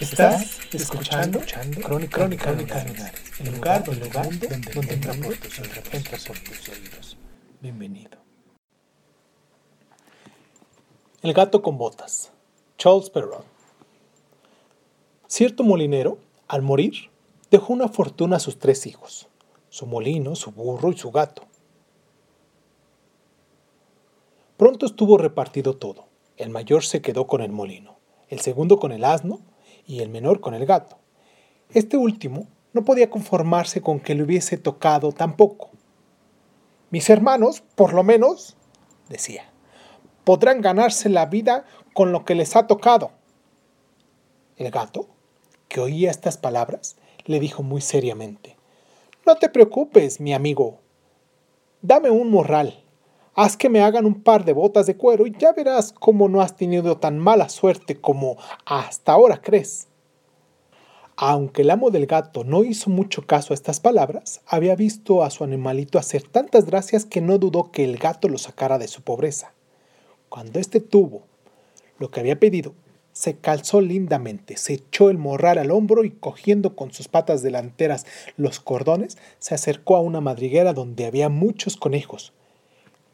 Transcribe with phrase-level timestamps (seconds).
[0.00, 1.40] Estás escuchando,
[1.82, 5.58] Crónica, Crónica, Crónica el lugar, el lugar donde, donde entra por tus,
[5.92, 7.16] entra por tus oídos.
[7.60, 8.18] Bienvenido.
[11.22, 12.32] El gato con botas.
[12.76, 13.44] Charles Perrault.
[15.28, 17.10] Cierto molinero, al morir,
[17.50, 19.28] dejó una fortuna a sus tres hijos,
[19.68, 21.44] su molino, su burro y su gato.
[24.56, 26.06] Pronto estuvo repartido todo.
[26.36, 27.96] El mayor se quedó con el molino,
[28.28, 29.40] el segundo con el asno
[29.86, 30.98] y el menor con el gato.
[31.70, 35.70] Este último no podía conformarse con que le hubiese tocado tan poco.
[36.90, 38.56] Mis hermanos, por lo menos,
[39.08, 39.44] decía,
[40.24, 43.12] podrán ganarse la vida con lo que les ha tocado.
[44.56, 45.08] El gato,
[45.68, 48.56] que oía estas palabras, le dijo muy seriamente,
[49.26, 50.78] No te preocupes, mi amigo.
[51.82, 52.83] Dame un morral.
[53.36, 56.40] Haz que me hagan un par de botas de cuero y ya verás cómo no
[56.40, 59.88] has tenido tan mala suerte como hasta ahora crees.
[61.16, 65.30] Aunque el amo del gato no hizo mucho caso a estas palabras, había visto a
[65.30, 69.02] su animalito hacer tantas gracias que no dudó que el gato lo sacara de su
[69.02, 69.52] pobreza.
[70.28, 71.22] Cuando éste tuvo
[71.98, 72.72] lo que había pedido,
[73.12, 78.06] se calzó lindamente, se echó el morral al hombro y cogiendo con sus patas delanteras
[78.36, 82.32] los cordones, se acercó a una madriguera donde había muchos conejos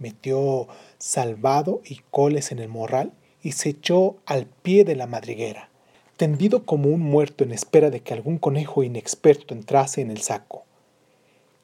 [0.01, 0.67] metió
[0.99, 3.13] salvado y coles en el morral
[3.43, 5.71] y se echó al pie de la madriguera,
[6.17, 10.65] tendido como un muerto en espera de que algún conejo inexperto entrase en el saco.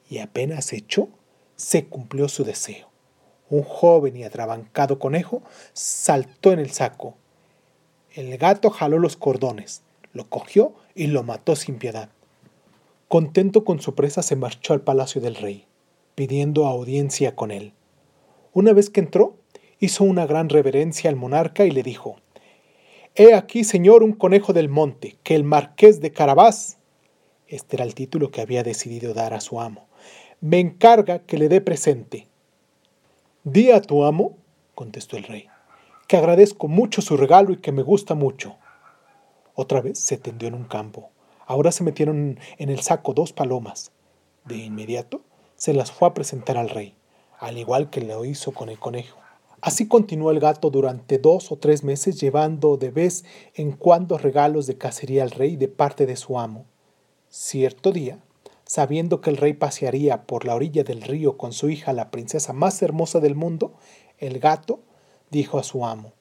[0.09, 1.09] Y apenas se echó,
[1.57, 2.87] se cumplió su deseo.
[3.49, 5.41] Un joven y atrabancado conejo
[5.73, 7.15] saltó en el saco.
[8.13, 9.81] El gato jaló los cordones,
[10.13, 12.09] lo cogió y lo mató sin piedad.
[13.07, 15.65] Contento con su presa se marchó al palacio del rey,
[16.15, 17.73] pidiendo audiencia con él.
[18.57, 19.37] Una vez que entró,
[19.77, 22.15] hizo una gran reverencia al monarca y le dijo,
[23.13, 26.79] He aquí, señor, un conejo del monte, que el marqués de Carabás,
[27.47, 29.85] este era el título que había decidido dar a su amo,
[30.41, 32.29] me encarga que le dé presente.
[33.43, 34.35] Di a tu amo,
[34.73, 35.45] contestó el rey,
[36.07, 38.55] que agradezco mucho su regalo y que me gusta mucho.
[39.53, 41.11] Otra vez se tendió en un campo.
[41.45, 43.91] Ahora se metieron en el saco dos palomas.
[44.45, 45.21] De inmediato
[45.55, 46.97] se las fue a presentar al rey
[47.39, 49.17] al igual que lo hizo con el conejo.
[49.61, 53.25] Así continuó el gato durante dos o tres meses llevando de vez
[53.55, 56.65] en cuando regalos de cacería al rey de parte de su amo.
[57.29, 58.19] Cierto día,
[58.65, 62.53] sabiendo que el rey pasearía por la orilla del río con su hija, la princesa
[62.53, 63.73] más hermosa del mundo,
[64.19, 64.79] el gato
[65.31, 66.13] dijo a su amo,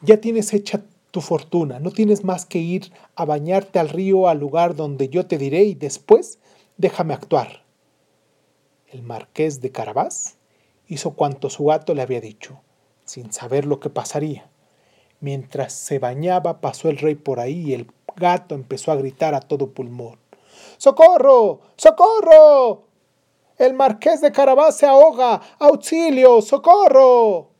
[0.00, 4.38] Ya tienes hecha tu fortuna, no tienes más que ir a bañarte al río al
[4.38, 6.38] lugar donde yo te diré y después
[6.76, 7.64] déjame actuar.
[8.86, 10.36] El marqués de Carabás
[10.94, 12.60] hizo cuanto su gato le había dicho,
[13.04, 14.48] sin saber lo que pasaría.
[15.20, 19.40] Mientras se bañaba pasó el rey por ahí y el gato empezó a gritar a
[19.40, 20.18] todo pulmón.
[20.78, 21.60] ¡Socorro!
[21.76, 22.84] ¡Socorro!
[23.58, 25.40] El marqués de Carabás se ahoga.
[25.58, 26.42] ¡Auxilio!
[26.42, 27.50] ¡Socorro!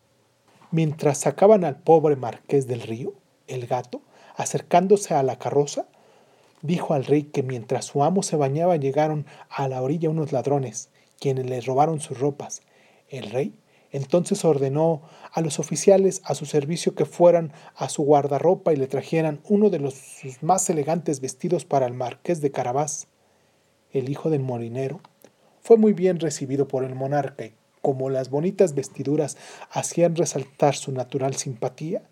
[0.71, 3.15] Mientras sacaban al pobre marqués del río,
[3.47, 4.03] el gato,
[4.37, 5.87] acercándose a la carroza,
[6.63, 10.91] dijo al rey que mientras su amo se bañaba llegaron a la orilla unos ladrones,
[11.21, 12.63] quienes le robaron sus ropas,
[13.09, 13.55] el rey
[13.95, 18.89] entonces ordenó a los oficiales a su servicio que fueran a su guardarropa y le
[18.89, 23.07] trajeran uno de los, sus más elegantes vestidos para el marqués de Carabás.
[23.93, 25.01] El hijo del molinero
[25.61, 29.37] fue muy bien recibido por el monarca y como las bonitas vestiduras
[29.71, 32.03] hacían resaltar su natural simpatía,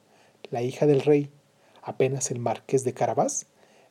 [0.50, 1.32] la hija del rey,
[1.82, 3.46] apenas el marqués de Carabás,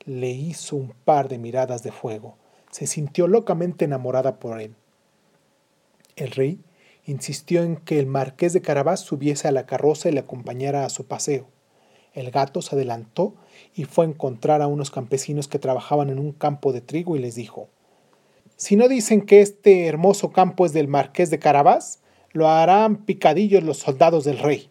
[0.05, 2.37] le hizo un par de miradas de fuego.
[2.69, 4.75] Se sintió locamente enamorada por él.
[6.15, 6.61] El rey
[7.05, 10.89] insistió en que el marqués de Carabás subiese a la carroza y le acompañara a
[10.89, 11.47] su paseo.
[12.13, 13.35] El gato se adelantó
[13.73, 17.19] y fue a encontrar a unos campesinos que trabajaban en un campo de trigo y
[17.19, 17.69] les dijo,
[18.57, 22.01] Si no dicen que este hermoso campo es del marqués de Carabás,
[22.31, 24.69] lo harán picadillos los soldados del rey.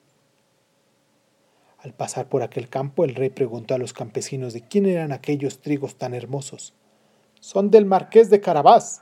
[1.78, 5.60] Al pasar por aquel campo, el rey preguntó a los campesinos de quién eran aquellos
[5.60, 6.74] trigos tan hermosos.
[7.40, 9.00] Son del marqués de Carabás,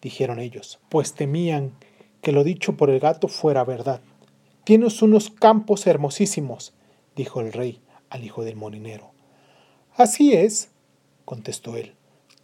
[0.00, 1.72] dijeron ellos, pues temían
[2.22, 4.00] que lo dicho por el gato fuera verdad.
[4.64, 6.72] Tienes unos campos hermosísimos,
[7.14, 9.10] dijo el rey al hijo del molinero.
[9.96, 10.70] Así es,
[11.24, 11.94] contestó él.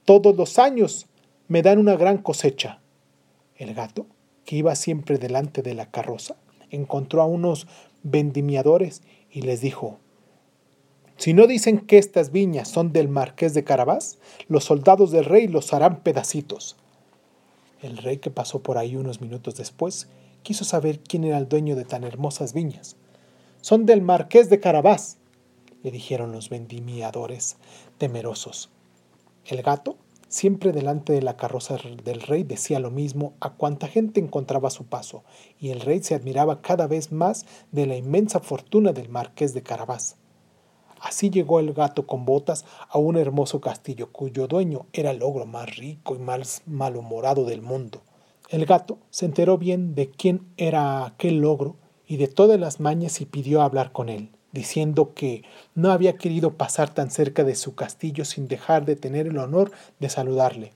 [0.05, 1.07] Todos los años
[1.47, 2.81] me dan una gran cosecha.
[3.57, 4.07] El gato,
[4.45, 6.37] que iba siempre delante de la carroza,
[6.71, 7.67] encontró a unos
[8.03, 9.99] vendimiadores y les dijo,
[11.17, 15.49] si no dicen que estas viñas son del marqués de Carabás, los soldados del rey
[15.49, 16.77] los harán pedacitos.
[17.81, 20.09] El rey, que pasó por ahí unos minutos después,
[20.43, 22.97] quiso saber quién era el dueño de tan hermosas viñas.
[23.61, 25.19] Son del marqués de Carabás,
[25.83, 27.57] le dijeron los vendimiadores,
[27.99, 28.71] temerosos.
[29.45, 29.97] El gato,
[30.29, 34.73] siempre delante de la carroza del rey, decía lo mismo a cuanta gente encontraba a
[34.73, 35.23] su paso,
[35.61, 39.63] y el rey se admiraba cada vez más de la inmensa fortuna del marqués de
[39.63, 40.17] Carabás.
[41.01, 45.47] Así llegó el gato con botas a un hermoso castillo cuyo dueño era el ogro
[45.47, 48.03] más rico y más malhumorado del mundo.
[48.49, 53.21] El gato se enteró bien de quién era aquel logro y de todas las mañas
[53.21, 57.75] y pidió hablar con él, diciendo que no había querido pasar tan cerca de su
[57.75, 60.73] castillo sin dejar de tener el honor de saludarle.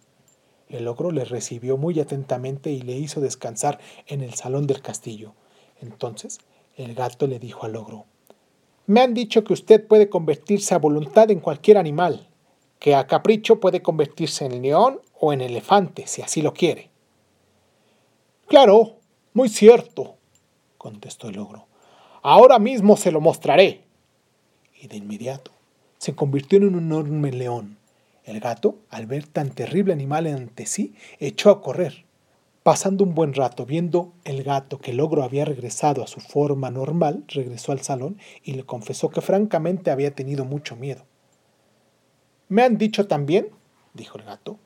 [0.69, 5.35] El ogro le recibió muy atentamente y le hizo descansar en el salón del castillo.
[5.81, 6.39] Entonces
[6.77, 8.07] el gato le dijo al ogro
[8.87, 12.29] me han dicho que usted puede convertirse a voluntad en cualquier animal,
[12.79, 16.91] que a capricho puede convertirse en león o en elefante, si así lo quiere.
[18.49, 18.97] Claro,
[19.35, 20.17] muy cierto,
[20.79, 21.67] contestó el ogro.
[22.23, 23.85] Ahora mismo se lo mostraré.
[24.81, 25.53] Y de inmediato
[26.03, 27.79] se convirtió en un enorme león.
[28.25, 32.05] El gato, al ver tan terrible animal ante sí, echó a correr.
[32.63, 36.71] Pasando un buen rato viendo el gato que el ogro había regresado a su forma
[36.71, 41.05] normal, regresó al salón y le confesó que francamente había tenido mucho miedo.
[42.49, 43.49] Me han dicho también,
[43.95, 44.59] dijo el gato,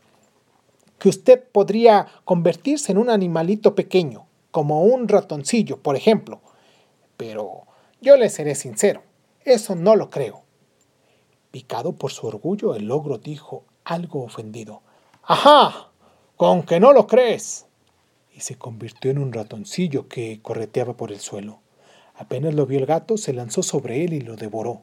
[0.98, 6.42] que usted podría convertirse en un animalito pequeño, como un ratoncillo, por ejemplo.
[7.16, 7.62] Pero
[8.02, 9.04] yo le seré sincero,
[9.42, 10.42] eso no lo creo.
[11.50, 14.82] Picado por su orgullo, el ogro dijo, algo ofendido,
[15.22, 15.90] ¡Ajá!
[16.36, 17.65] ¿Con que no lo crees?
[18.36, 21.60] Y se convirtió en un ratoncillo que correteaba por el suelo.
[22.14, 24.82] Apenas lo vio el gato, se lanzó sobre él y lo devoró.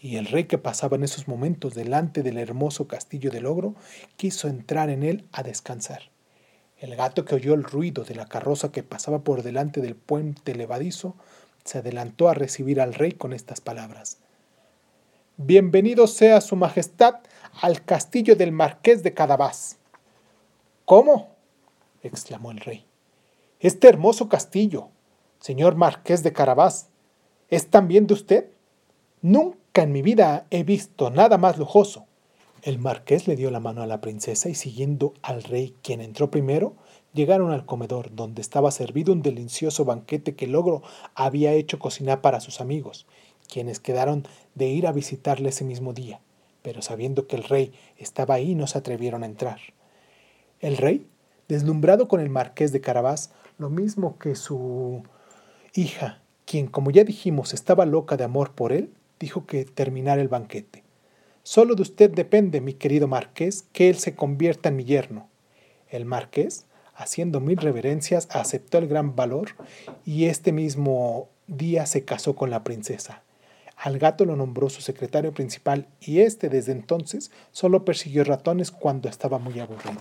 [0.00, 3.74] Y el rey que pasaba en esos momentos delante del hermoso castillo del ogro
[4.16, 6.02] quiso entrar en él a descansar.
[6.78, 10.54] El gato que oyó el ruido de la carroza que pasaba por delante del puente
[10.54, 11.16] levadizo
[11.64, 14.18] se adelantó a recibir al rey con estas palabras.
[15.36, 17.16] Bienvenido sea su majestad
[17.60, 19.78] al castillo del marqués de Cadabás.
[20.84, 21.37] ¿Cómo?
[22.02, 22.86] Exclamó el rey.
[23.60, 24.88] Este hermoso castillo,
[25.40, 26.90] señor marqués de Carabás,
[27.48, 28.50] ¿es también de usted?
[29.20, 32.06] Nunca en mi vida he visto nada más lujoso.
[32.62, 36.30] El marqués le dio la mano a la princesa y siguiendo al rey, quien entró
[36.30, 36.74] primero,
[37.14, 40.82] llegaron al comedor, donde estaba servido un delicioso banquete que Logro
[41.14, 43.06] había hecho cocinar para sus amigos,
[43.48, 46.20] quienes quedaron de ir a visitarle ese mismo día,
[46.62, 49.60] pero sabiendo que el rey estaba ahí no se atrevieron a entrar.
[50.60, 51.06] El rey
[51.48, 55.02] deslumbrado con el marqués de Carabás, lo mismo que su
[55.74, 60.28] hija, quien, como ya dijimos, estaba loca de amor por él, dijo que terminara el
[60.28, 60.84] banquete.
[61.42, 65.28] Solo de usted depende, mi querido marqués, que él se convierta en mi yerno.
[65.88, 69.50] El marqués, haciendo mil reverencias, aceptó el gran valor
[70.04, 73.22] y este mismo día se casó con la princesa.
[73.76, 79.08] Al gato lo nombró su secretario principal y este desde entonces solo persiguió ratones cuando
[79.08, 80.00] estaba muy aburrido.